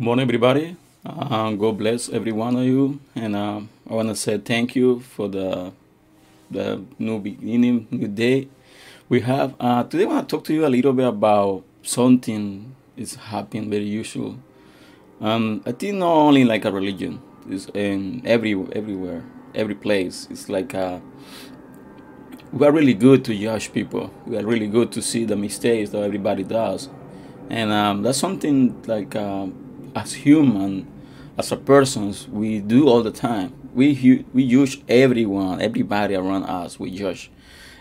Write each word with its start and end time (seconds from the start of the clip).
Morning, 0.00 0.22
everybody. 0.22 0.76
Uh, 1.04 1.52
God 1.52 1.76
bless 1.76 2.08
every 2.08 2.32
one 2.32 2.56
of 2.56 2.64
you, 2.64 3.00
and 3.14 3.36
uh, 3.36 3.60
I 3.86 3.92
want 3.92 4.08
to 4.08 4.16
say 4.16 4.38
thank 4.38 4.74
you 4.74 5.00
for 5.00 5.28
the 5.28 5.72
the 6.50 6.82
new 6.98 7.18
beginning, 7.18 7.86
new 7.90 8.08
day 8.08 8.48
we 9.10 9.20
have. 9.20 9.54
Uh, 9.60 9.84
today, 9.84 10.04
I 10.04 10.06
want 10.06 10.26
to 10.26 10.34
talk 10.34 10.46
to 10.46 10.54
you 10.54 10.64
a 10.64 10.72
little 10.72 10.94
bit 10.94 11.06
about 11.06 11.64
something 11.82 12.74
is 12.96 13.16
happening 13.16 13.68
very 13.68 13.84
usual. 13.84 14.38
Um, 15.20 15.60
I 15.66 15.72
think 15.72 15.98
not 15.98 16.14
only 16.14 16.46
like 16.46 16.64
a 16.64 16.72
religion, 16.72 17.20
it's 17.50 17.66
in 17.74 18.22
every 18.24 18.54
everywhere, 18.72 19.22
every 19.54 19.74
place. 19.74 20.26
It's 20.30 20.48
like 20.48 20.74
uh, 20.74 21.00
we 22.54 22.66
are 22.66 22.72
really 22.72 22.94
good 22.94 23.22
to 23.26 23.36
judge 23.36 23.70
people. 23.70 24.10
We 24.24 24.38
are 24.38 24.46
really 24.46 24.66
good 24.66 24.92
to 24.92 25.02
see 25.02 25.26
the 25.26 25.36
mistakes 25.36 25.90
that 25.90 26.02
everybody 26.02 26.42
does, 26.42 26.88
and 27.50 27.70
um, 27.70 28.00
that's 28.00 28.16
something 28.16 28.80
like. 28.86 29.14
Um, 29.14 29.66
as 29.94 30.14
human, 30.14 30.86
as 31.38 31.52
a 31.52 31.56
persons, 31.56 32.28
we 32.28 32.60
do 32.60 32.88
all 32.88 33.02
the 33.02 33.10
time. 33.10 33.52
We 33.74 34.24
we 34.32 34.48
judge 34.48 34.82
everyone, 34.88 35.60
everybody 35.60 36.14
around 36.14 36.44
us. 36.44 36.78
We 36.78 36.90
judge, 36.90 37.30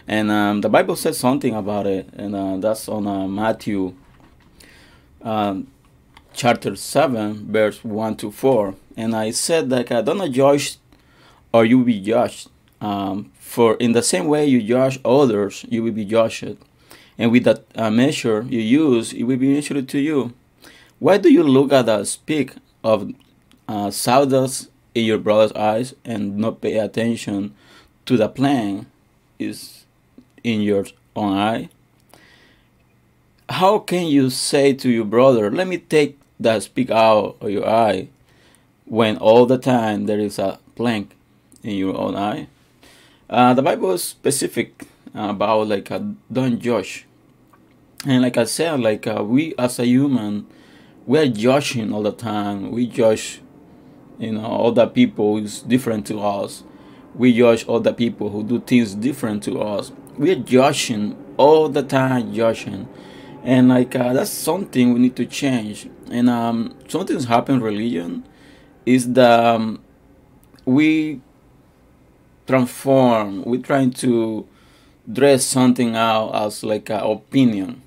and 0.07 0.29
um, 0.29 0.61
the 0.61 0.69
Bible 0.69 0.95
says 0.95 1.17
something 1.17 1.55
about 1.55 1.87
it, 1.87 2.09
and 2.13 2.35
uh, 2.35 2.57
that's 2.57 2.87
on 2.87 3.07
uh, 3.07 3.27
Matthew, 3.27 3.95
um, 5.23 5.67
chapter 6.33 6.75
seven, 6.75 7.51
verse 7.51 7.83
one 7.83 8.15
to 8.17 8.31
four. 8.31 8.75
And 8.95 9.15
I 9.15 9.31
said 9.31 9.69
that 9.71 9.91
i 9.91 10.01
don't 10.01 10.31
judge, 10.31 10.77
or 11.51 11.65
you 11.65 11.79
will 11.79 11.85
be 11.85 12.01
judged. 12.01 12.49
Um, 12.81 13.31
for 13.39 13.75
in 13.75 13.91
the 13.93 14.03
same 14.03 14.27
way 14.27 14.45
you 14.45 14.61
judge 14.61 14.99
others, 15.03 15.65
you 15.69 15.83
will 15.83 15.91
be 15.91 16.05
judged, 16.05 16.57
and 17.17 17.31
with 17.31 17.43
that 17.45 17.65
uh, 17.75 17.89
measure 17.89 18.45
you 18.47 18.61
use, 18.61 19.11
it 19.11 19.23
will 19.23 19.37
be 19.37 19.53
measured 19.53 19.89
to 19.89 19.99
you. 19.99 20.33
Why 20.99 21.17
do 21.17 21.31
you 21.31 21.43
look 21.43 21.71
at 21.71 21.85
the 21.85 22.03
speck 22.03 22.55
of 22.83 23.09
uh, 23.69 23.89
sawdust 23.89 24.69
in 24.93 25.05
your 25.05 25.17
brother's 25.17 25.53
eyes 25.53 25.95
and 26.03 26.37
not 26.37 26.59
pay 26.59 26.77
attention 26.77 27.55
to 28.05 28.17
the 28.17 28.27
plank 28.27 28.85
is 29.39 29.85
in 30.43 30.61
your 30.61 30.85
own 31.15 31.37
eye? 31.37 31.69
How 33.47 33.79
can 33.79 34.07
you 34.07 34.29
say 34.29 34.73
to 34.73 34.89
your 34.89 35.05
brother, 35.05 35.49
"Let 35.49 35.67
me 35.67 35.77
take 35.77 36.19
that 36.37 36.63
speck 36.63 36.91
out 36.91 37.37
of 37.39 37.49
your 37.49 37.65
eye," 37.65 38.09
when 38.85 39.15
all 39.17 39.45
the 39.45 39.57
time 39.57 40.05
there 40.05 40.19
is 40.19 40.37
a 40.37 40.59
plank 40.75 41.15
in 41.63 41.77
your 41.77 41.95
own 41.95 42.15
eye? 42.15 42.47
Uh, 43.29 43.53
the 43.53 43.61
Bible 43.61 43.91
is 43.91 44.03
specific 44.03 44.85
about 45.13 45.69
like 45.69 45.89
a 45.91 46.13
don't 46.31 46.59
judge, 46.59 47.05
and 48.05 48.21
like 48.21 48.35
I 48.35 48.43
said, 48.43 48.81
like 48.81 49.07
uh, 49.07 49.23
we 49.23 49.55
as 49.57 49.79
a 49.79 49.85
human 49.85 50.45
we're 51.09 51.27
judging 51.27 51.91
all 51.91 52.03
the 52.03 52.11
time. 52.11 52.69
We 52.69 52.85
judge, 52.85 53.41
you 54.19 54.33
know, 54.33 54.67
other 54.67 54.85
people 54.85 55.39
who's 55.39 55.63
different 55.63 56.05
to 56.05 56.19
us. 56.19 56.63
We 57.15 57.35
judge 57.35 57.65
other 57.67 57.93
people 57.93 58.29
who 58.29 58.43
do 58.43 58.59
things 58.59 58.93
different 58.93 59.41
to 59.45 59.59
us. 59.59 59.91
We're 60.19 60.35
judging 60.35 61.17
all 61.35 61.67
the 61.67 61.81
time, 61.81 62.31
judging, 62.31 62.87
and 63.43 63.69
like 63.69 63.95
uh, 63.95 64.13
that's 64.13 64.29
something 64.29 64.93
we 64.93 64.99
need 64.99 65.15
to 65.15 65.25
change. 65.25 65.89
And 66.11 66.29
um, 66.29 66.75
something's 66.87 67.25
happened. 67.25 67.63
Religion 67.63 68.23
is 68.85 69.11
that 69.13 69.43
um, 69.43 69.81
we 70.65 71.21
transform. 72.45 73.45
We're 73.45 73.63
trying 73.63 73.93
to 74.05 74.47
dress 75.11 75.43
something 75.43 75.95
out 75.95 76.35
as 76.35 76.63
like 76.63 76.91
an 76.91 76.99
opinion, 76.99 77.81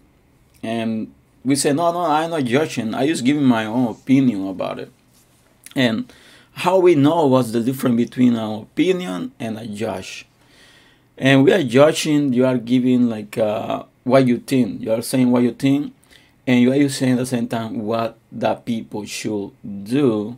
and 0.60 1.14
we 1.44 1.56
say, 1.56 1.72
no, 1.72 1.92
no, 1.92 2.00
I'm 2.02 2.30
not 2.30 2.44
judging. 2.44 2.94
I 2.94 3.06
just 3.06 3.24
giving 3.24 3.44
my 3.44 3.66
own 3.66 3.88
opinion 3.88 4.46
about 4.46 4.78
it. 4.78 4.92
And 5.74 6.12
how 6.52 6.78
we 6.78 6.94
know 6.94 7.26
what's 7.26 7.50
the 7.50 7.60
difference 7.60 7.96
between 7.96 8.36
an 8.36 8.60
opinion 8.62 9.32
and 9.40 9.58
a 9.58 9.66
judge. 9.66 10.26
And 11.18 11.44
we 11.44 11.52
are 11.52 11.62
judging, 11.62 12.32
you 12.32 12.46
are 12.46 12.58
giving 12.58 13.08
like 13.08 13.38
uh, 13.38 13.84
what 14.04 14.26
you 14.26 14.38
think. 14.38 14.82
You 14.82 14.92
are 14.92 15.02
saying 15.02 15.30
what 15.30 15.42
you 15.42 15.52
think, 15.52 15.94
and 16.46 16.60
you 16.60 16.72
are 16.72 16.88
saying 16.88 17.12
at 17.12 17.18
the 17.18 17.26
same 17.26 17.48
time 17.48 17.80
what 17.80 18.18
the 18.30 18.54
people 18.54 19.04
should 19.04 19.52
do. 19.84 20.36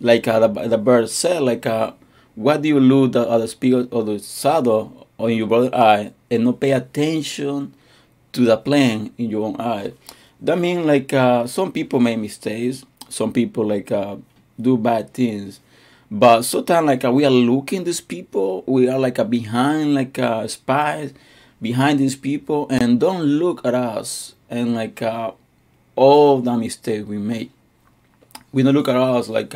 Like 0.00 0.26
uh, 0.28 0.46
the, 0.46 0.68
the 0.68 0.78
bird 0.78 1.10
said, 1.10 1.42
like 1.42 1.66
uh, 1.66 1.92
what 2.34 2.62
do 2.62 2.68
you 2.68 2.80
look 2.80 3.16
at 3.16 3.38
the 3.38 3.48
spear 3.48 3.86
or 3.90 4.04
the 4.04 4.18
shadow 4.18 5.06
on 5.18 5.32
your 5.32 5.46
brother 5.46 5.74
eye 5.74 6.12
and 6.30 6.44
not 6.44 6.60
pay 6.60 6.72
attention 6.72 7.74
to 8.32 8.42
the 8.44 8.56
plan 8.56 9.12
in 9.18 9.30
your 9.30 9.46
own 9.46 9.60
eye. 9.60 9.92
That 10.40 10.58
means 10.58 10.86
like 10.86 11.12
uh, 11.12 11.46
some 11.46 11.72
people 11.72 12.00
make 12.00 12.18
mistakes, 12.18 12.84
some 13.08 13.32
people 13.32 13.66
like 13.66 13.92
uh, 13.92 14.16
do 14.60 14.76
bad 14.76 15.12
things, 15.12 15.60
but 16.10 16.42
sometimes 16.42 16.86
like 16.86 17.04
uh, 17.04 17.12
we 17.12 17.24
are 17.24 17.30
looking 17.30 17.84
these 17.84 18.00
people, 18.00 18.64
we 18.66 18.88
are 18.88 18.98
like 18.98 19.18
uh, 19.18 19.24
behind 19.24 19.94
like 19.94 20.18
uh, 20.18 20.46
spies 20.48 21.12
behind 21.60 21.98
these 21.98 22.16
people, 22.16 22.66
and 22.70 22.98
don't 22.98 23.22
look 23.22 23.64
at 23.66 23.74
us 23.74 24.34
and 24.48 24.74
like 24.74 25.02
uh, 25.02 25.30
all 25.94 26.40
the 26.40 26.56
mistakes 26.56 27.06
we 27.06 27.18
make. 27.18 27.50
We 28.52 28.62
don't 28.62 28.74
look 28.74 28.88
at 28.88 28.96
us 28.96 29.28
like 29.28 29.54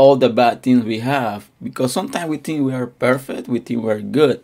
all 0.00 0.16
the 0.16 0.30
bad 0.30 0.62
things 0.62 0.82
we 0.82 1.00
have 1.00 1.50
because 1.62 1.92
sometimes 1.92 2.30
we 2.30 2.38
think 2.38 2.64
we 2.64 2.72
are 2.72 2.86
perfect, 2.86 3.48
we 3.48 3.58
think 3.60 3.82
we're 3.82 4.00
good, 4.00 4.42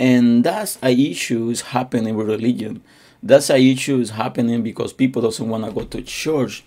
and 0.00 0.42
that's 0.42 0.78
a 0.82 0.90
issue 0.90 1.50
is 1.50 1.60
happening 1.60 2.16
with 2.16 2.26
religion. 2.26 2.82
That's 3.22 3.50
a 3.50 3.58
issue 3.60 4.00
is 4.00 4.10
happening 4.10 4.62
because 4.62 4.92
people 4.94 5.22
doesn't 5.22 5.48
want 5.48 5.66
to 5.66 5.70
go 5.70 5.84
to 5.84 6.02
church 6.02 6.64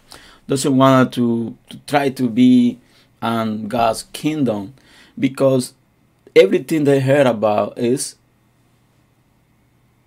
doesn't 0.47 0.75
want 0.75 1.13
to, 1.13 1.57
to 1.69 1.77
try 1.87 2.09
to 2.09 2.29
be 2.29 2.79
on 3.21 3.67
god's 3.67 4.03
kingdom 4.13 4.73
because 5.17 5.73
everything 6.35 6.83
they 6.83 6.99
heard 6.99 7.25
about 7.27 7.77
is 7.77 8.15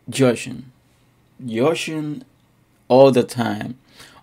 judging. 0.09 0.71
Judging 1.45 2.23
all 2.89 3.11
the 3.11 3.23
time 3.23 3.79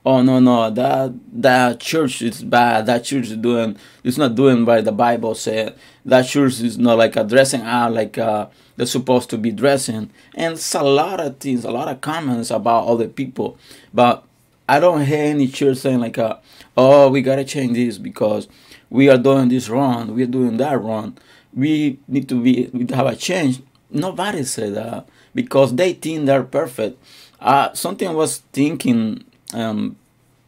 oh 0.05 0.21
no 0.21 0.39
no 0.39 0.69
that 0.69 1.13
that 1.31 1.79
church 1.79 2.21
is 2.21 2.43
bad. 2.43 2.85
That 2.85 3.03
church 3.03 3.25
is 3.25 3.37
doing 3.37 3.77
it's 4.03 4.17
not 4.17 4.35
doing 4.35 4.65
what 4.65 4.85
the 4.85 4.91
bible 4.91 5.35
said 5.35 5.77
that 6.05 6.27
church 6.27 6.59
is 6.59 6.77
not 6.77 6.97
like 6.97 7.15
a 7.15 7.23
dressing 7.23 7.61
out 7.61 7.93
like 7.93 8.17
uh, 8.17 8.47
they're 8.75 8.85
supposed 8.85 9.29
to 9.29 9.37
be 9.37 9.51
dressing. 9.51 10.09
And 10.35 10.53
it's 10.53 10.73
a 10.75 10.83
lot 10.83 11.19
of 11.19 11.37
things 11.37 11.63
a 11.63 11.71
lot 11.71 11.87
of 11.87 12.01
comments 12.01 12.51
about 12.51 12.87
other 12.87 13.07
people. 13.07 13.57
But 13.93 14.23
i 14.67 14.79
don't 14.79 15.05
hear 15.05 15.25
any 15.25 15.47
church 15.47 15.77
saying 15.77 15.99
like 15.99 16.17
uh, 16.17 16.37
oh 16.77 17.09
we 17.09 17.21
gotta 17.21 17.43
change 17.43 17.73
this 17.73 17.97
because 17.97 18.47
we 18.89 19.09
are 19.09 19.17
doing 19.17 19.49
this 19.49 19.69
wrong. 19.69 20.13
We're 20.13 20.27
doing 20.27 20.57
that 20.57 20.81
wrong. 20.81 21.17
We 21.53 21.99
need 22.07 22.29
to 22.29 22.41
be 22.41 22.69
we 22.73 22.87
have 22.93 23.07
a 23.07 23.15
change. 23.15 23.61
Nobody 23.89 24.43
said 24.43 24.75
that 24.75 25.07
because 25.35 25.75
they 25.75 25.93
think 25.93 26.25
they're 26.25 26.43
perfect. 26.43 27.01
Uh, 27.39 27.73
something 27.73 28.13
was 28.13 28.39
thinking 28.53 29.23
um, 29.53 29.95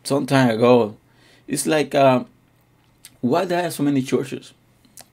some 0.03 0.25
time 0.25 0.49
ago. 0.49 0.97
It's 1.47 1.65
like, 1.65 1.93
uh, 1.95 2.23
why 3.21 3.45
there 3.45 3.65
are 3.65 3.71
so 3.71 3.83
many 3.83 4.01
churches? 4.01 4.53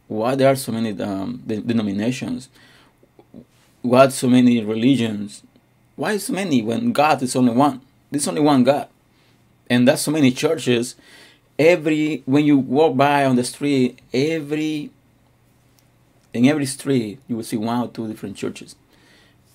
Why 0.08 0.34
there 0.34 0.48
are 0.48 0.56
so 0.56 0.72
many 0.72 1.00
um, 1.00 1.42
denominations? 1.46 2.48
Why 3.82 4.08
so 4.08 4.28
many 4.28 4.62
religions? 4.62 5.42
Why 5.96 6.16
so 6.16 6.32
many 6.32 6.62
when 6.62 6.92
God 6.92 7.22
is 7.22 7.36
only 7.36 7.52
one? 7.52 7.80
There's 8.10 8.28
only 8.28 8.40
one 8.42 8.64
God, 8.64 8.88
and 9.70 9.88
that's 9.88 10.02
so 10.02 10.10
many 10.10 10.30
churches. 10.30 10.96
Every 11.58 12.22
when 12.26 12.44
you 12.44 12.58
walk 12.58 12.96
by 12.96 13.24
on 13.24 13.36
the 13.36 13.44
street, 13.44 14.00
every 14.12 14.90
in 16.32 16.46
every 16.46 16.66
street 16.66 17.20
you 17.28 17.36
will 17.36 17.44
see 17.44 17.56
one 17.56 17.80
or 17.80 17.88
two 17.88 18.06
different 18.08 18.36
churches, 18.36 18.76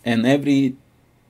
and 0.03 0.25
every 0.25 0.75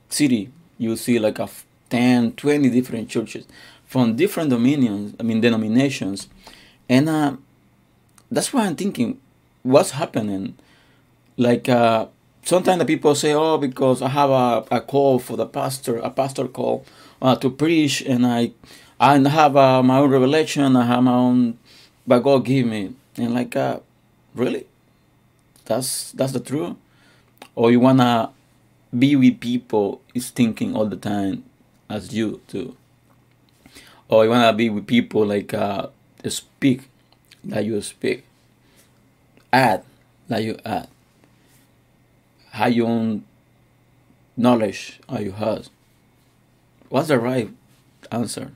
city 0.10 0.50
you 0.78 0.90
will 0.90 0.98
see 0.98 1.20
like 1.20 1.40
a 1.40 1.50
10, 1.90 2.34
20 2.34 2.70
different 2.70 3.10
churches 3.10 3.46
from 3.88 4.16
different 4.16 4.50
dominions, 4.50 5.16
I 5.20 5.24
mean, 5.24 5.42
denominations. 5.42 6.28
And 6.90 7.10
uh, 7.10 7.38
that's 8.30 8.54
why 8.54 8.66
I'm 8.66 8.76
thinking, 8.76 9.20
what's 9.64 9.92
happening? 9.92 10.56
Like, 11.38 11.70
uh, 11.70 12.08
sometimes 12.44 12.80
the 12.80 12.86
people 12.86 13.16
say, 13.16 13.34
oh, 13.34 13.58
because 13.58 14.02
I 14.02 14.10
have 14.10 14.30
a, 14.30 14.66
a 14.72 14.82
call 14.82 15.20
for 15.20 15.38
the 15.38 15.46
pastor, 15.46 15.98
a 15.98 16.10
pastor 16.10 16.48
call 16.48 16.86
uh, 17.22 17.36
to 17.38 17.50
preach, 17.50 18.02
and 18.02 18.26
I, 18.26 18.52
I 19.00 19.18
have 19.18 19.56
uh, 19.56 19.82
my 19.82 20.00
own 20.00 20.10
revelation, 20.10 20.76
I 20.76 20.86
have 20.86 21.04
my 21.04 21.14
own, 21.14 21.58
but 22.06 22.20
God 22.20 22.46
give 22.46 22.68
me. 22.68 22.94
And 23.16 23.34
like, 23.34 23.56
uh, 23.56 23.80
really? 24.36 24.68
That's, 25.66 26.12
that's 26.12 26.34
the 26.34 26.40
truth? 26.42 26.76
Or 27.56 27.72
you 27.72 27.80
want 27.80 28.00
to 28.00 28.32
be 28.98 29.16
with 29.16 29.40
people 29.40 30.02
is 30.14 30.30
thinking 30.30 30.76
all 30.76 30.86
the 30.86 30.96
time 30.96 31.44
as 31.90 32.14
you 32.14 32.42
too. 32.48 32.76
Or 34.10 34.24
you 34.24 34.30
wanna 34.30 34.54
be 34.54 34.70
with 34.70 34.88
people 34.88 35.26
like 35.26 35.54
uh, 35.54 35.88
speak 36.28 36.90
that 37.44 37.66
you 37.66 37.82
speak, 37.82 38.26
add 39.52 39.84
that 40.28 40.44
you 40.44 40.58
add, 40.66 40.88
How 42.52 42.68
your 42.68 42.88
own 42.88 43.24
knowledge 44.36 45.00
are 45.08 45.22
you 45.22 45.32
have. 45.32 45.70
What's 46.90 47.08
the 47.10 47.20
right 47.20 47.50
answer? 48.12 48.52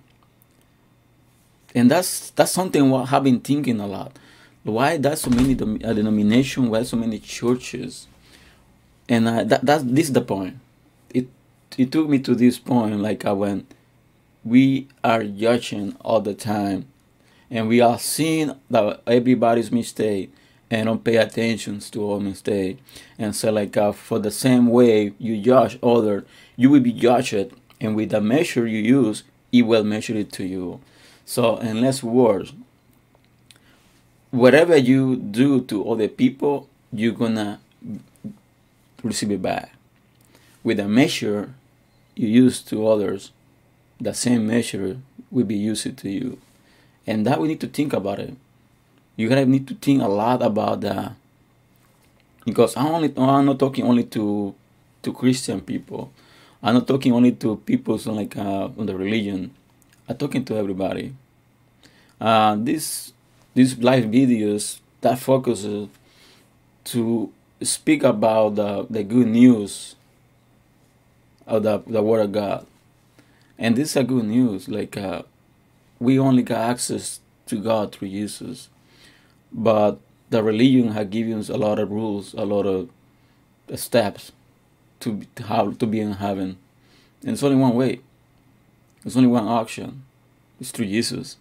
and 1.73 1.89
that's 1.89 2.31
that's 2.31 2.51
something 2.51 2.89
what 2.89 3.11
I've 3.11 3.23
been 3.23 3.39
thinking 3.39 3.79
a 3.79 3.87
lot. 3.87 4.17
Why 4.63 4.97
there's 4.97 5.21
so 5.21 5.29
many 5.29 5.53
uh, 5.53 5.93
denomination? 5.93 6.69
Why 6.69 6.83
so 6.83 6.97
many 6.97 7.19
churches? 7.19 8.07
And 9.09 9.27
uh, 9.27 9.43
that 9.45 9.65
that's 9.65 9.83
this 9.83 10.07
is 10.07 10.13
the 10.13 10.21
point. 10.21 10.57
It 11.77 11.91
took 11.91 12.09
me 12.09 12.19
to 12.19 12.35
this 12.35 12.59
point, 12.59 12.99
like 12.99 13.25
I 13.25 13.31
went 13.31 13.73
we 14.43 14.87
are 15.03 15.23
judging 15.23 15.95
all 16.01 16.21
the 16.21 16.33
time, 16.33 16.87
and 17.49 17.67
we 17.67 17.81
are 17.81 17.99
seeing 17.99 18.55
that 18.69 19.01
everybody's 19.05 19.71
mistake, 19.71 20.33
and 20.69 20.85
don't 20.85 21.03
pay 21.03 21.17
attention 21.17 21.79
to 21.79 22.11
our 22.11 22.19
mistake, 22.19 22.79
and 23.19 23.35
so 23.35 23.51
like 23.51 23.75
uh, 23.77 23.91
for 23.91 24.19
the 24.19 24.31
same 24.31 24.67
way 24.67 25.13
you 25.19 25.41
judge 25.41 25.77
other, 25.83 26.25
you 26.55 26.69
will 26.69 26.79
be 26.79 26.93
judged, 26.93 27.51
and 27.79 27.95
with 27.95 28.09
the 28.09 28.21
measure 28.21 28.65
you 28.65 28.79
use, 28.79 29.23
it 29.51 29.63
will 29.63 29.83
measure 29.83 30.15
it 30.15 30.31
to 30.31 30.45
you. 30.45 30.79
So, 31.25 31.57
in 31.57 31.81
less 31.81 32.01
words, 32.01 32.53
whatever 34.31 34.75
you 34.75 35.17
do 35.17 35.61
to 35.65 35.89
other 35.89 36.07
people, 36.07 36.67
you're 36.91 37.13
gonna 37.13 37.59
receive 39.03 39.31
it 39.31 39.41
back. 39.41 39.73
With 40.63 40.79
a 40.79 40.87
measure 40.87 41.53
you 42.21 42.27
use 42.27 42.61
to 42.61 42.87
others, 42.87 43.31
the 43.99 44.13
same 44.13 44.45
measure 44.45 44.97
will 45.31 45.45
be 45.45 45.55
used 45.55 45.97
to 45.97 46.09
you. 46.09 46.37
And 47.07 47.25
that 47.25 47.41
we 47.41 47.47
need 47.47 47.59
to 47.61 47.67
think 47.67 47.93
about 47.93 48.19
it. 48.19 48.35
You 49.15 49.27
gotta 49.27 49.45
need 49.45 49.67
to 49.69 49.73
think 49.73 50.03
a 50.03 50.07
lot 50.07 50.43
about 50.43 50.81
that. 50.81 51.13
Because 52.45 52.77
I'm 52.77 52.87
only 52.87 53.13
I'm 53.17 53.45
not 53.45 53.57
talking 53.57 53.85
only 53.85 54.03
to 54.15 54.53
to 55.01 55.13
Christian 55.13 55.61
people. 55.61 56.11
I'm 56.61 56.75
not 56.75 56.87
talking 56.87 57.11
only 57.11 57.31
to 57.41 57.57
people 57.57 57.97
so 57.97 58.13
like 58.13 58.37
uh, 58.37 58.69
on 58.77 58.85
the 58.85 58.95
religion. 58.95 59.51
I'm 60.07 60.17
talking 60.17 60.45
to 60.45 60.55
everybody. 60.55 61.15
Uh, 62.19 62.55
this 62.55 63.13
these 63.55 63.79
live 63.79 64.05
videos 64.05 64.79
that 65.01 65.17
focuses 65.17 65.89
to 66.83 67.33
speak 67.63 68.03
about 68.03 68.55
the, 68.55 68.85
the 68.89 69.03
good 69.03 69.27
news 69.27 69.95
of 71.51 71.63
the, 71.63 71.83
the 71.85 72.01
word 72.01 72.21
of 72.21 72.31
God. 72.31 72.65
And 73.59 73.75
this 73.75 73.91
is 73.91 73.97
a 73.97 74.03
good 74.03 74.25
news. 74.25 74.69
Like 74.69 74.95
uh, 74.95 75.23
we 75.99 76.17
only 76.17 76.43
got 76.43 76.69
access 76.69 77.19
to 77.47 77.61
God 77.61 77.91
through 77.91 78.09
Jesus. 78.09 78.69
But 79.51 79.99
the 80.29 80.41
religion 80.41 80.89
has 80.93 81.07
given 81.09 81.37
us 81.37 81.49
a 81.49 81.57
lot 81.57 81.77
of 81.77 81.91
rules, 81.91 82.33
a 82.33 82.45
lot 82.45 82.65
of 82.65 82.89
steps 83.77 84.31
to, 85.01 85.21
how 85.45 85.71
to 85.71 85.85
be 85.85 85.99
in 85.99 86.13
heaven. 86.13 86.57
And 87.21 87.31
it's 87.31 87.43
only 87.43 87.57
one 87.57 87.75
way. 87.75 87.99
There's 89.03 89.17
only 89.17 89.29
one 89.29 89.47
option. 89.47 90.03
It's 90.59 90.71
through 90.71 90.85
Jesus. 90.85 91.37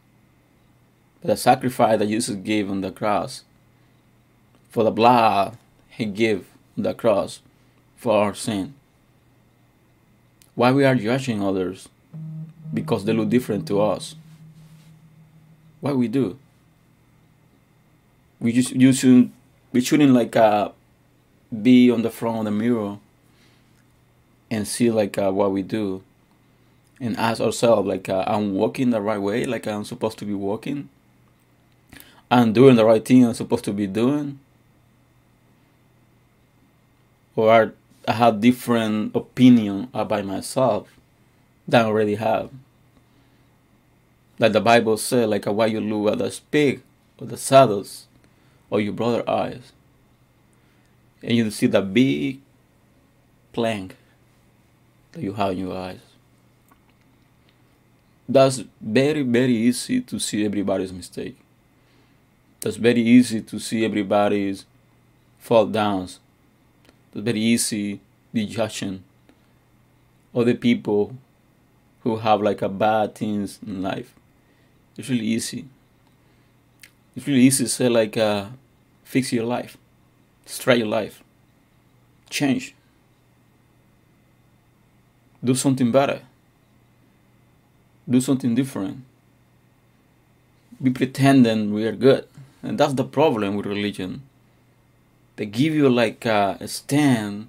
The 1.23 1.37
sacrifice 1.37 1.99
that 2.01 2.09
Jesus 2.09 2.35
gave 2.37 2.69
on 2.69 2.81
the 2.81 2.91
cross 2.91 3.45
for 4.71 4.83
the 4.83 4.91
blood 4.91 5.57
he 5.89 6.07
gave 6.07 6.49
on 6.77 6.83
the 6.83 6.95
cross 6.95 7.41
for 7.97 8.13
our 8.15 8.35
sin. 8.35 8.75
Why 10.61 10.73
we 10.73 10.85
are 10.85 10.95
judging 10.95 11.43
others? 11.43 11.89
Because 12.75 13.07
they 13.07 13.15
look 13.15 13.31
different 13.31 13.67
to 13.69 13.81
us. 13.81 14.15
Why 15.81 15.93
we 15.93 16.07
do? 16.07 16.39
We 18.41 18.53
just 18.53 18.73
you 18.73 18.93
should 18.93 19.31
we 19.73 19.81
shouldn't 19.81 20.13
like 20.13 20.37
uh 20.37 20.73
be 21.63 21.91
on 21.91 22.03
the 22.03 22.11
front 22.11 22.41
of 22.41 22.45
the 22.45 22.51
mirror 22.51 22.99
and 24.51 24.69
see 24.69 24.91
like 24.91 25.17
uh, 25.17 25.31
what 25.31 25.51
we 25.51 25.63
do 25.63 26.03
and 27.01 27.17
ask 27.17 27.41
ourselves 27.41 27.89
like 27.89 28.11
uh, 28.11 28.25
i'm 28.27 28.53
walking 28.53 28.91
the 28.91 29.01
right 29.01 29.21
way 29.21 29.47
like 29.47 29.67
i'm 29.67 29.85
supposed 29.85 30.19
to 30.19 30.27
be 30.27 30.35
walking 30.35 30.91
i'm 32.31 32.53
doing 32.53 32.77
the 32.77 32.85
right 32.85 33.07
thing 33.07 33.25
i'm 33.25 33.33
supposed 33.33 33.65
to 33.65 33.73
be 33.73 33.87
doing 33.87 34.39
or 37.35 37.73
i 38.09 38.13
have 38.13 38.41
different 38.41 39.15
opinion 39.15 39.89
about 39.93 40.25
myself 40.25 40.89
than 41.67 41.83
i 41.83 41.89
already 41.89 42.15
have 42.15 42.51
like 44.39 44.53
the 44.53 44.61
bible 44.61 44.97
said 44.97 45.29
like 45.29 45.45
why 45.45 45.67
you 45.67 45.81
look 45.81 46.13
at 46.13 46.19
the 46.19 46.31
speck 46.31 46.79
or 47.19 47.27
the 47.27 47.37
saddles 47.37 48.07
or 48.71 48.81
your 48.81 48.93
brother 48.93 49.29
eyes 49.29 49.73
and 51.23 51.37
you 51.37 51.51
see 51.51 51.67
the 51.67 51.83
big 51.83 52.41
plank 53.53 53.97
that 55.13 55.23
you 55.23 55.35
have 55.35 55.53
in 55.53 55.59
your 55.59 55.77
eyes. 55.77 56.01
That's 58.29 58.63
very, 58.81 59.23
very 59.23 59.55
easy 59.55 60.01
to 60.03 60.19
see 60.19 60.45
everybody's 60.45 60.93
mistake. 60.93 61.37
That's 62.61 62.77
very 62.77 63.01
easy 63.01 63.41
to 63.43 63.59
see 63.59 63.85
everybody's 63.85 64.67
fall 65.39 65.67
downs. 65.67 66.21
Very 67.15 67.41
easy 67.41 68.01
be 68.33 68.47
judging 68.47 69.03
other 70.35 70.55
people 70.55 71.17
who 72.01 72.17
have 72.19 72.41
like 72.41 72.63
a 72.63 72.69
bad 72.69 73.15
things 73.15 73.59
in 73.67 73.83
life. 73.83 74.15
It's 74.97 75.09
really 75.09 75.27
easy. 75.27 75.67
It's 77.17 77.27
really 77.27 77.41
easy 77.41 77.65
to 77.65 77.71
say 77.71 77.89
like 77.89 78.17
uh, 78.17 78.47
fix 79.03 79.33
your 79.33 79.45
life, 79.45 79.77
straight 80.47 80.79
your 80.79 80.87
life, 80.87 81.23
change 82.29 82.75
do 85.43 85.55
something 85.55 85.91
better, 85.91 86.21
do 88.09 88.21
something 88.21 88.55
different. 88.55 89.05
We 90.81 90.91
pretending 90.91 91.73
we 91.73 91.85
are 91.87 91.93
good, 91.93 92.27
and 92.63 92.79
that's 92.79 92.95
the 92.95 93.05
problem 93.05 93.57
with 93.57 93.67
religion. 93.67 94.23
They 95.41 95.47
give 95.47 95.75
you 95.75 95.89
like 95.89 96.27
a, 96.27 96.59
stand 96.69 97.49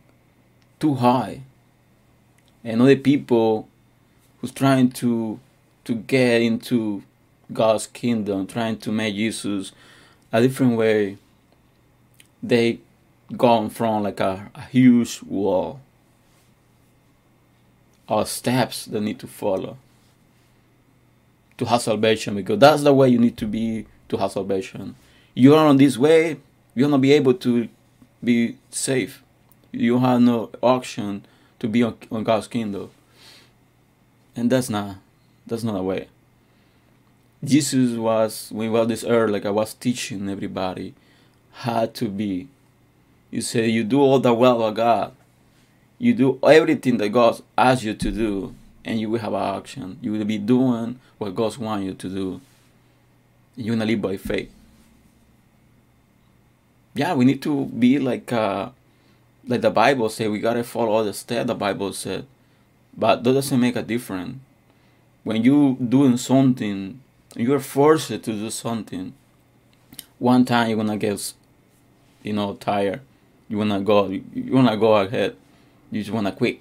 too 0.79 0.93
high, 0.93 1.41
and 2.63 2.81
other 2.81 2.95
people 2.95 3.67
who's 4.39 4.53
trying 4.53 4.91
to 4.91 5.41
to 5.83 5.95
get 5.95 6.41
into 6.41 7.03
God's 7.51 7.87
kingdom, 7.87 8.47
trying 8.47 8.77
to 8.77 8.93
make 8.93 9.15
Jesus 9.15 9.73
a 10.31 10.41
different 10.41 10.77
way, 10.77 11.17
they 12.41 12.79
go 13.35 13.61
in 13.61 13.69
front 13.69 14.05
like 14.05 14.21
a, 14.21 14.49
a 14.55 14.61
huge 14.61 15.21
wall 15.23 15.81
or 18.07 18.25
steps 18.25 18.85
that 18.85 19.01
need 19.01 19.19
to 19.19 19.27
follow 19.27 19.75
to 21.57 21.65
have 21.65 21.81
salvation 21.81 22.35
because 22.35 22.57
that's 22.57 22.83
the 22.83 22.93
way 22.93 23.09
you 23.09 23.19
need 23.19 23.35
to 23.35 23.45
be 23.45 23.85
to 24.07 24.15
have 24.15 24.31
salvation. 24.31 24.95
You 25.33 25.55
are 25.55 25.67
on 25.67 25.75
this 25.75 25.97
way, 25.97 26.37
you're 26.73 26.87
gonna 26.87 26.97
be 26.97 27.11
able 27.11 27.33
to 27.33 27.67
be 28.23 28.57
safe. 28.69 29.23
You 29.71 29.99
have 29.99 30.21
no 30.21 30.51
option 30.61 31.25
to 31.59 31.67
be 31.67 31.83
on, 31.83 31.97
on 32.11 32.23
God's 32.23 32.47
kingdom. 32.47 32.89
And 34.35 34.51
that's 34.51 34.69
not 34.69 34.97
that's 35.47 35.63
not 35.63 35.79
a 35.79 35.83
way. 35.83 36.07
Jesus 37.43 37.97
was 37.97 38.49
when 38.51 38.67
he 38.67 38.69
was 38.69 38.87
this 38.87 39.03
earth, 39.03 39.31
like 39.31 39.45
I 39.45 39.49
was 39.49 39.73
teaching 39.73 40.29
everybody 40.29 40.93
had 41.51 41.93
to 41.95 42.07
be. 42.07 42.47
You 43.31 43.41
say 43.41 43.67
you 43.67 43.83
do 43.83 43.99
all 43.99 44.19
the 44.19 44.33
will 44.33 44.63
of 44.63 44.75
God 44.75 45.13
you 46.01 46.15
do 46.15 46.39
everything 46.41 46.97
that 46.97 47.09
God 47.09 47.39
asks 47.55 47.83
you 47.83 47.93
to 47.93 48.11
do, 48.11 48.55
and 48.83 48.99
you 48.99 49.07
will 49.07 49.19
have 49.19 49.33
an 49.33 49.55
action. 49.55 49.99
You 50.01 50.13
will 50.13 50.25
be 50.25 50.39
doing 50.39 50.99
what 51.19 51.35
God 51.35 51.55
wants 51.57 51.85
you 51.85 51.93
to 51.93 52.09
do. 52.09 52.41
You're 53.55 53.75
gonna 53.75 53.85
live 53.85 54.01
by 54.01 54.17
faith. 54.17 54.51
Yeah, 56.93 57.13
we 57.13 57.25
need 57.25 57.41
to 57.43 57.65
be 57.65 57.99
like 57.99 58.31
uh, 58.33 58.69
like 59.47 59.61
the 59.61 59.71
Bible 59.71 60.09
say. 60.09 60.27
We 60.27 60.39
gotta 60.39 60.63
follow 60.63 60.91
all 60.91 61.03
the 61.03 61.13
steps 61.13 61.47
the 61.47 61.55
Bible 61.55 61.93
said, 61.93 62.25
but 62.95 63.23
that 63.23 63.33
doesn't 63.33 63.59
make 63.59 63.75
a 63.75 63.83
difference. 63.83 64.39
When 65.23 65.43
you 65.43 65.77
doing 65.77 66.17
something, 66.17 66.99
you're 67.35 67.59
forced 67.59 68.07
to 68.07 68.17
do 68.17 68.49
something. 68.49 69.13
One 70.19 70.45
time 70.45 70.69
you're 70.69 70.77
gonna 70.77 70.97
get, 70.97 71.33
you 72.23 72.33
know, 72.33 72.55
tired. 72.55 73.01
You 73.47 73.57
wanna 73.57 73.81
go. 73.81 74.09
You 74.09 74.53
wanna 74.53 74.77
go 74.77 74.95
ahead 74.95 75.35
you 75.91 76.01
just 76.01 76.11
want 76.11 76.25
to 76.27 76.31
quit. 76.31 76.59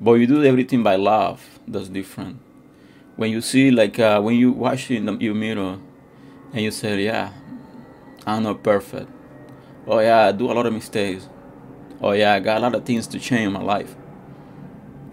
But 0.00 0.14
you 0.14 0.26
do 0.26 0.44
everything 0.44 0.82
by 0.82 0.96
love. 0.96 1.60
That's 1.66 1.88
different. 1.88 2.40
When 3.14 3.30
you 3.30 3.40
see, 3.40 3.70
like, 3.70 3.98
uh, 3.98 4.20
when 4.20 4.34
you 4.34 4.50
watch 4.50 4.90
in 4.90 5.06
the, 5.06 5.16
your 5.18 5.34
mirror 5.34 5.78
and 6.52 6.60
you 6.60 6.72
say, 6.72 7.04
yeah, 7.04 7.32
I'm 8.26 8.42
not 8.42 8.62
perfect. 8.62 9.08
Oh, 9.86 9.98
yeah, 9.98 10.26
I 10.26 10.32
do 10.32 10.50
a 10.50 10.54
lot 10.54 10.66
of 10.66 10.72
mistakes. 10.72 11.28
Oh, 12.00 12.12
yeah, 12.12 12.34
I 12.34 12.40
got 12.40 12.58
a 12.58 12.60
lot 12.60 12.74
of 12.74 12.84
things 12.84 13.06
to 13.08 13.18
change 13.18 13.46
in 13.46 13.52
my 13.52 13.62
life. 13.62 13.94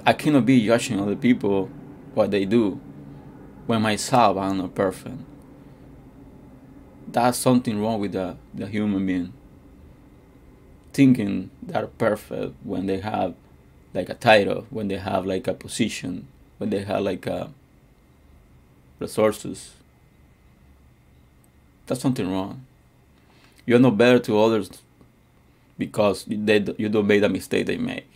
I 0.05 0.13
cannot 0.13 0.45
be 0.45 0.65
judging 0.65 0.99
other 0.99 1.15
people 1.15 1.69
what 2.13 2.31
they 2.31 2.45
do 2.45 2.79
when 3.65 3.81
myself 3.81 4.37
I'm 4.37 4.57
not 4.57 4.75
perfect. 4.75 5.17
That's 7.07 7.37
something 7.37 7.81
wrong 7.81 7.99
with 7.99 8.11
the, 8.13 8.37
the 8.53 8.67
human 8.67 9.05
being 9.05 9.33
thinking 10.93 11.49
they're 11.61 11.87
perfect 11.87 12.55
when 12.63 12.85
they 12.85 12.99
have 12.99 13.35
like 13.93 14.09
a 14.09 14.13
title, 14.13 14.65
when 14.69 14.87
they 14.87 14.97
have 14.97 15.25
like 15.25 15.47
a 15.47 15.53
position, 15.53 16.27
when 16.57 16.69
they 16.69 16.83
have 16.83 17.01
like 17.01 17.25
a 17.25 17.51
resources, 18.99 19.73
that's 21.85 22.01
something 22.01 22.29
wrong. 22.31 22.65
You're 23.69 23.77
not 23.77 23.99
better 23.99 24.17
to 24.17 24.39
others 24.39 24.71
because 25.77 26.25
they 26.27 26.65
you 26.79 26.89
don't 26.89 27.05
make 27.05 27.21
the 27.21 27.29
mistake 27.29 27.67
they 27.67 27.77
make. 27.77 28.09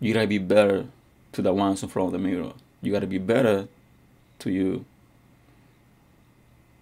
You 0.00 0.12
gotta 0.12 0.26
be 0.26 0.36
better 0.36 0.84
to 1.32 1.40
the 1.40 1.54
ones 1.54 1.82
in 1.82 1.88
front 1.88 2.08
of 2.08 2.12
the 2.12 2.18
mirror. 2.18 2.52
You 2.82 2.92
gotta 2.92 3.06
be 3.06 3.16
better 3.16 3.68
to 4.40 4.50
you. 4.50 4.84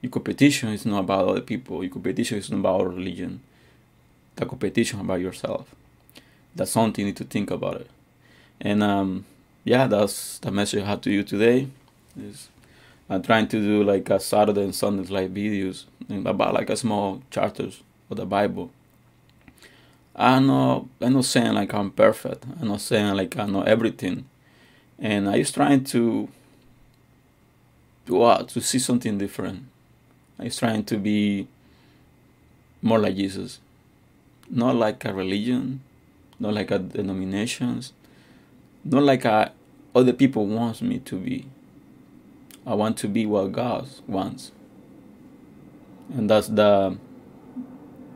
Your 0.02 0.10
competition 0.10 0.70
is 0.70 0.84
not 0.84 1.04
about 1.04 1.28
other 1.28 1.40
people. 1.40 1.84
Your 1.84 1.92
competition 1.92 2.36
is 2.36 2.50
not 2.50 2.58
about 2.58 2.96
religion. 2.96 3.42
The 4.34 4.44
competition 4.44 4.98
about 4.98 5.20
yourself. 5.20 5.72
That's 6.56 6.72
something 6.72 7.06
you 7.06 7.12
need 7.12 7.16
to 7.18 7.24
think 7.24 7.52
about 7.52 7.76
it. 7.82 7.90
And 8.60 8.82
um, 8.82 9.24
yeah, 9.62 9.86
that's 9.86 10.40
the 10.40 10.50
message 10.50 10.82
I 10.82 10.86
have 10.86 11.00
to 11.02 11.12
you 11.12 11.22
today. 11.22 11.68
I'm 13.10 13.22
trying 13.22 13.48
to 13.48 13.60
do 13.60 13.82
like 13.82 14.08
a 14.08 14.20
Saturday 14.20 14.62
and 14.62 14.74
Sunday 14.74 15.02
like 15.12 15.34
videos 15.34 15.86
about 16.24 16.54
like 16.54 16.70
a 16.70 16.76
small 16.76 17.22
chapters 17.28 17.82
of 18.08 18.18
the 18.18 18.24
Bible. 18.24 18.70
I'm 20.14 20.46
not 20.46 20.86
I'm 21.00 21.14
not 21.14 21.24
saying 21.24 21.54
like 21.54 21.74
I'm 21.74 21.90
perfect. 21.90 22.44
I'm 22.60 22.68
not 22.68 22.80
saying 22.80 23.16
like 23.16 23.36
I 23.36 23.46
know 23.46 23.62
everything. 23.62 24.26
And 24.96 25.28
I 25.28 25.38
was 25.38 25.50
trying 25.50 25.82
to 25.84 26.28
to 28.06 28.22
uh, 28.22 28.44
to 28.44 28.60
see 28.60 28.78
something 28.78 29.18
different. 29.18 29.64
I 30.38 30.44
was 30.44 30.56
trying 30.56 30.84
to 30.84 30.96
be 30.96 31.48
more 32.80 33.00
like 33.00 33.16
Jesus. 33.16 33.58
Not 34.48 34.76
like 34.76 35.04
a 35.04 35.12
religion, 35.12 35.80
not 36.38 36.54
like 36.54 36.70
a 36.70 36.78
denominations, 36.78 37.92
not 38.84 39.02
like 39.02 39.24
other 39.26 40.12
people 40.12 40.46
wants 40.46 40.80
me 40.80 41.00
to 41.00 41.16
be. 41.16 41.46
I 42.70 42.74
want 42.74 42.96
to 42.98 43.08
be 43.08 43.26
what 43.26 43.50
God 43.50 43.88
wants. 44.06 44.52
And 46.08 46.30
that's 46.30 46.46
the 46.46 46.96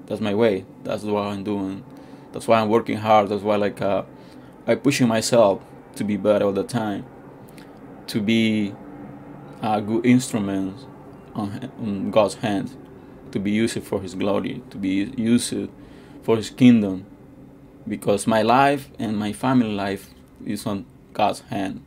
that's 0.06 0.20
my 0.20 0.32
way. 0.32 0.64
That's 0.84 1.02
what 1.02 1.24
I'm 1.24 1.42
doing. 1.42 1.84
That's 2.30 2.46
why 2.46 2.60
I'm 2.60 2.68
working 2.68 2.98
hard. 2.98 3.30
That's 3.30 3.42
why 3.42 3.56
like 3.56 3.82
uh, 3.82 4.04
I'm 4.64 4.78
pushing 4.78 5.08
myself 5.08 5.60
to 5.96 6.04
be 6.04 6.16
better 6.16 6.44
all 6.44 6.52
the 6.52 6.62
time. 6.62 7.04
To 8.06 8.20
be 8.20 8.72
a 9.60 9.80
good 9.80 10.06
instrument 10.06 10.86
on, 11.34 11.72
on 11.80 12.12
God's 12.12 12.34
hand. 12.36 12.76
To 13.32 13.40
be 13.40 13.50
used 13.50 13.82
for 13.82 14.00
His 14.00 14.14
glory. 14.14 14.62
To 14.70 14.76
be 14.76 15.12
used 15.16 15.52
for 16.22 16.36
His 16.36 16.50
kingdom. 16.50 17.06
Because 17.88 18.28
my 18.28 18.42
life 18.42 18.88
and 19.00 19.16
my 19.16 19.32
family 19.32 19.74
life 19.74 20.10
is 20.46 20.64
on 20.64 20.86
God's 21.12 21.40
hand. 21.40 21.82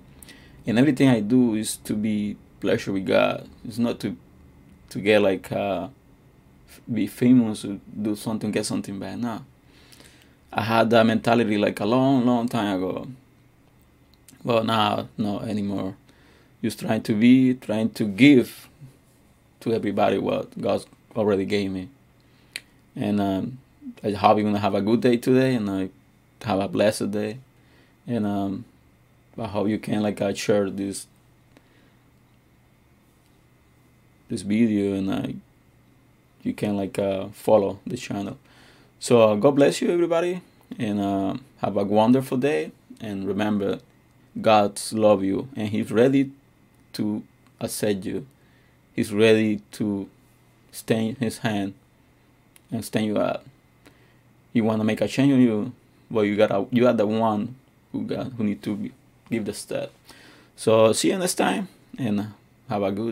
And 0.65 0.77
everything 0.77 1.07
I 1.07 1.21
do 1.21 1.55
is 1.55 1.77
to 1.77 1.93
be 1.93 2.35
pleasure 2.59 2.91
with 2.91 3.05
God. 3.05 3.47
It's 3.67 3.77
not 3.77 3.99
to 4.01 4.15
to 4.89 4.99
get 4.99 5.21
like 5.21 5.51
uh, 5.51 5.89
be 6.91 7.07
famous 7.07 7.65
or 7.65 7.79
do 8.01 8.15
something, 8.15 8.51
get 8.51 8.65
something 8.65 8.99
back. 8.99 9.17
No. 9.17 9.43
I 10.51 10.61
had 10.61 10.89
that 10.91 11.05
mentality 11.05 11.57
like 11.57 11.79
a 11.79 11.85
long, 11.85 12.25
long 12.25 12.47
time 12.47 12.77
ago. 12.77 13.07
Well, 14.43 14.63
now, 14.63 15.09
not 15.17 15.43
anymore. 15.43 15.95
Just 16.63 16.79
trying 16.79 17.03
to 17.03 17.13
be, 17.13 17.53
trying 17.55 17.89
to 17.91 18.05
give 18.05 18.69
to 19.59 19.73
everybody 19.73 20.17
what 20.17 20.59
God 20.59 20.85
already 21.15 21.45
gave 21.45 21.71
me. 21.71 21.89
And 22.95 23.19
um, 23.19 23.57
I 24.03 24.11
hope 24.11 24.37
you're 24.37 24.45
gonna 24.45 24.59
have 24.59 24.73
a 24.73 24.81
good 24.81 25.01
day 25.01 25.17
today, 25.17 25.53
and 25.55 25.69
I 25.69 25.89
have 26.43 26.59
a 26.59 26.67
blessed 26.67 27.11
day. 27.11 27.39
And 28.07 28.25
um, 28.25 28.65
I 29.37 29.47
hope 29.47 29.67
you 29.67 29.77
can 29.77 30.01
like 30.01 30.21
uh, 30.21 30.33
share 30.33 30.69
this 30.69 31.07
this 34.29 34.41
video 34.41 34.93
and 34.93 35.09
uh, 35.09 35.27
you 36.43 36.53
can 36.53 36.77
like 36.77 36.97
uh, 36.99 37.27
follow 37.29 37.79
the 37.85 37.97
channel. 37.97 38.37
So 38.99 39.21
uh, 39.21 39.35
god 39.35 39.51
bless 39.55 39.81
you 39.81 39.91
everybody 39.91 40.41
and 40.77 40.99
uh, 40.99 41.35
have 41.57 41.77
a 41.77 41.83
wonderful 41.83 42.37
day 42.37 42.71
and 42.99 43.27
remember 43.27 43.79
God 44.39 44.79
love 44.91 45.23
you 45.23 45.49
and 45.55 45.69
he's 45.69 45.91
ready 45.91 46.31
to 46.93 47.23
accept 47.59 48.05
you. 48.05 48.25
He's 48.93 49.13
ready 49.13 49.61
to 49.73 50.09
stay 50.71 51.09
in 51.09 51.15
his 51.15 51.39
hand 51.39 51.73
and 52.71 52.83
stand 52.83 53.05
you 53.05 53.17
up. 53.17 53.45
You 54.53 54.63
want 54.63 54.79
to 54.79 54.83
make 54.83 55.01
a 55.01 55.07
change 55.07 55.33
on 55.33 55.41
you 55.41 55.73
well 56.09 56.23
you 56.23 56.35
got 56.35 56.73
you 56.73 56.87
are 56.87 56.93
the 56.93 57.05
one 57.05 57.55
who 57.91 58.03
got 58.03 58.31
who 58.33 58.43
need 58.43 58.61
to 58.63 58.89
give 59.29 59.45
the 59.45 59.53
step. 59.53 59.91
So 60.55 60.91
see 60.93 61.11
you 61.11 61.17
next 61.17 61.35
time 61.35 61.67
and 61.97 62.33
have 62.69 62.83
a 62.83 62.91
good 62.91 63.05